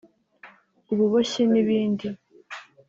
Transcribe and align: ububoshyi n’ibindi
ububoshyi 0.91 1.41
n’ibindi 1.51 2.07